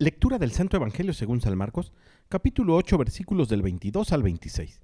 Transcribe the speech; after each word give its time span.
Lectura 0.00 0.38
del 0.38 0.52
Santo 0.52 0.76
Evangelio 0.76 1.12
según 1.12 1.40
San 1.40 1.58
Marcos, 1.58 1.92
capítulo 2.28 2.76
8, 2.76 2.98
versículos 2.98 3.48
del 3.48 3.62
22 3.62 4.12
al 4.12 4.22
26. 4.22 4.80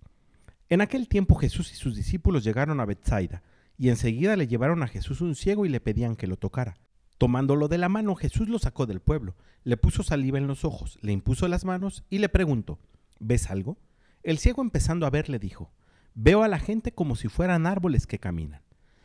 En 0.69 0.81
aquel 0.81 1.07
tiempo 1.07 1.37
Jesús 1.37 1.71
y 1.71 1.77
sus 1.77 1.95
discípulos 1.95 2.43
llegaron 2.43 2.81
a 2.81 2.85
Bethsaida, 2.85 3.45
y 3.79 3.91
enseguida 3.91 4.35
le 4.35 4.49
llevaron 4.49 4.83
a 4.83 4.89
Jesús 4.89 5.21
un 5.21 5.37
ciego 5.37 5.67
y 5.67 5.69
le 5.69 5.79
pedían 5.79 6.17
que 6.17 6.27
lo 6.27 6.37
tocara. 6.37 6.79
Tomándolo 7.17 7.69
de 7.69 7.79
la 7.79 7.89
mano, 7.89 8.17
Jesús 8.17 8.49
lo 8.49 8.59
sacó 8.59 8.87
del 8.87 8.99
pueblo, 8.99 9.37
le 9.63 9.77
puso 9.77 10.03
saliva 10.03 10.39
en 10.39 10.49
los 10.49 10.65
ojos, 10.65 10.99
le 11.01 11.13
impuso 11.13 11.47
las 11.47 11.65
manos 11.65 12.03
y 12.11 12.19
le 12.19 12.29
preguntó, 12.29 12.81
¿ves 13.21 13.51
algo? 13.51 13.79
El 14.25 14.39
ciego 14.39 14.63
empezando 14.63 15.07
a 15.07 15.11
ver 15.11 15.29
le 15.29 15.39
dijo, 15.39 15.71
veo 16.17 16.43
a 16.43 16.49
la 16.49 16.59
gente 16.59 16.91
como 16.91 17.15
si 17.15 17.29
fueran 17.29 17.69
árboles 17.69 18.09
que 18.09 18.19
caminan. 18.19 18.63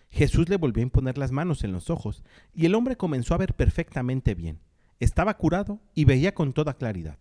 Jesús 0.10 0.50
le 0.50 0.58
volvió 0.58 0.82
a 0.82 0.90
imponer 0.90 1.20
las 1.20 1.32
manos 1.32 1.64
en 1.64 1.72
los 1.72 1.92
ojos, 1.92 2.24
y 2.56 2.66
el 2.66 2.74
hombre 2.74 2.98
comenzó 2.98 3.36
a 3.36 3.38
ver 3.38 3.54
perfectamente 3.54 4.34
bien 4.34 4.60
estaba 5.00 5.38
curado 5.38 5.80
y 5.94 6.06
veía 6.06 6.34
con 6.34 6.54
toda 6.54 6.76
claridad. 6.76 7.18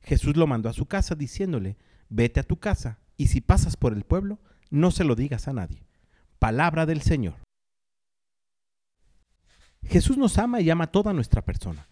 Jesús 0.00 0.36
lo 0.36 0.46
mandó 0.46 0.68
a 0.68 0.72
su 0.74 0.86
casa 0.86 1.14
diciéndole, 1.14 1.76
vete 2.08 2.40
a 2.40 2.44
tu 2.44 2.58
casa 2.58 2.98
y 3.16 3.28
si 3.28 3.40
pasas 3.40 3.76
por 3.76 3.92
el 3.92 4.04
pueblo, 4.04 4.38
no 4.70 4.90
se 4.90 5.04
lo 5.04 5.14
digas 5.14 5.48
a 5.48 5.52
nadie. 5.52 5.84
Palabra 6.38 6.86
del 6.86 7.02
Señor. 7.02 7.34
Jesús 9.84 10.16
nos 10.16 10.38
ama 10.38 10.60
y 10.60 10.70
ama 10.70 10.88
toda 10.88 11.12
nuestra 11.12 11.42
persona. 11.42 11.88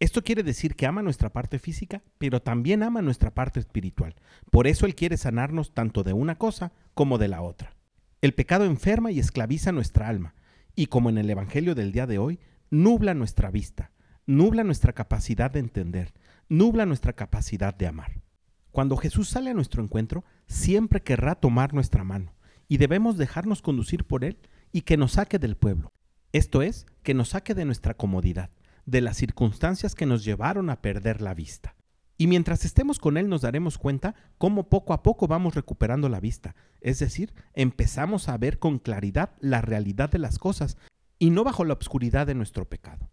Esto 0.00 0.22
quiere 0.22 0.42
decir 0.42 0.74
que 0.74 0.86
ama 0.86 1.02
nuestra 1.02 1.30
parte 1.30 1.58
física, 1.58 2.02
pero 2.18 2.42
también 2.42 2.82
ama 2.82 3.00
nuestra 3.00 3.32
parte 3.32 3.60
espiritual. 3.60 4.16
Por 4.50 4.66
eso 4.66 4.86
Él 4.86 4.94
quiere 4.94 5.16
sanarnos 5.16 5.72
tanto 5.72 6.02
de 6.02 6.12
una 6.12 6.36
cosa 6.36 6.72
como 6.94 7.16
de 7.16 7.28
la 7.28 7.42
otra. 7.42 7.76
El 8.20 8.34
pecado 8.34 8.64
enferma 8.64 9.12
y 9.12 9.18
esclaviza 9.18 9.72
nuestra 9.72 10.08
alma, 10.08 10.34
y 10.74 10.86
como 10.86 11.10
en 11.10 11.18
el 11.18 11.30
Evangelio 11.30 11.74
del 11.74 11.92
día 11.92 12.06
de 12.06 12.18
hoy, 12.18 12.40
nubla 12.70 13.14
nuestra 13.14 13.50
vista, 13.50 13.92
nubla 14.26 14.64
nuestra 14.64 14.92
capacidad 14.92 15.50
de 15.50 15.60
entender, 15.60 16.12
nubla 16.48 16.86
nuestra 16.86 17.12
capacidad 17.12 17.74
de 17.74 17.86
amar. 17.86 18.22
Cuando 18.70 18.96
Jesús 18.96 19.28
sale 19.28 19.50
a 19.50 19.54
nuestro 19.54 19.82
encuentro, 19.82 20.24
siempre 20.46 21.02
querrá 21.02 21.34
tomar 21.34 21.74
nuestra 21.74 22.04
mano, 22.04 22.34
y 22.68 22.78
debemos 22.78 23.16
dejarnos 23.16 23.62
conducir 23.62 24.04
por 24.04 24.24
Él 24.24 24.38
y 24.72 24.82
que 24.82 24.96
nos 24.96 25.12
saque 25.12 25.38
del 25.38 25.56
pueblo. 25.56 25.92
Esto 26.32 26.62
es, 26.62 26.86
que 27.02 27.14
nos 27.14 27.30
saque 27.30 27.54
de 27.54 27.64
nuestra 27.64 27.94
comodidad, 27.94 28.50
de 28.86 29.00
las 29.00 29.16
circunstancias 29.16 29.94
que 29.94 30.06
nos 30.06 30.24
llevaron 30.24 30.70
a 30.70 30.82
perder 30.82 31.20
la 31.20 31.34
vista. 31.34 31.76
Y 32.16 32.26
mientras 32.26 32.64
estemos 32.64 32.98
con 32.98 33.16
Él 33.16 33.28
nos 33.28 33.42
daremos 33.42 33.78
cuenta 33.78 34.14
cómo 34.38 34.68
poco 34.68 34.92
a 34.92 35.02
poco 35.02 35.26
vamos 35.26 35.54
recuperando 35.54 36.08
la 36.08 36.20
vista, 36.20 36.54
es 36.80 36.98
decir, 36.98 37.34
empezamos 37.54 38.28
a 38.28 38.36
ver 38.38 38.58
con 38.58 38.78
claridad 38.78 39.30
la 39.40 39.60
realidad 39.60 40.10
de 40.10 40.18
las 40.18 40.38
cosas 40.38 40.76
y 41.18 41.30
no 41.30 41.44
bajo 41.44 41.64
la 41.64 41.74
obscuridad 41.74 42.26
de 42.26 42.34
nuestro 42.34 42.68
pecado. 42.68 43.10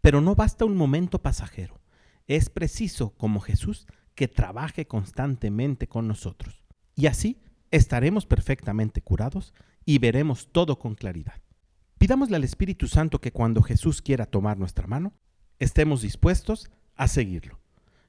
Pero 0.00 0.20
no 0.20 0.34
basta 0.34 0.64
un 0.64 0.76
momento 0.76 1.20
pasajero. 1.20 1.80
Es 2.26 2.48
preciso, 2.50 3.14
como 3.16 3.40
Jesús, 3.40 3.86
que 4.14 4.28
trabaje 4.28 4.86
constantemente 4.86 5.88
con 5.88 6.08
nosotros. 6.08 6.64
Y 6.94 7.06
así 7.06 7.40
estaremos 7.70 8.26
perfectamente 8.26 9.02
curados 9.02 9.54
y 9.84 9.98
veremos 9.98 10.48
todo 10.52 10.78
con 10.78 10.94
claridad. 10.94 11.40
Pidámosle 11.98 12.36
al 12.36 12.44
Espíritu 12.44 12.86
Santo 12.86 13.20
que 13.20 13.32
cuando 13.32 13.62
Jesús 13.62 14.02
quiera 14.02 14.26
tomar 14.26 14.58
nuestra 14.58 14.86
mano, 14.86 15.12
estemos 15.58 16.02
dispuestos 16.02 16.70
a 16.96 17.08
seguirlo. 17.08 17.60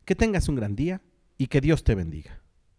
Que 0.06 0.16
tengas 0.16 0.48
un 0.50 0.56
gran 0.56 0.76
día 0.76 1.02
y 1.38 1.48
que 1.48 1.62
Dios 1.62 1.84
te 1.84 1.96
bendiga. 1.96 2.41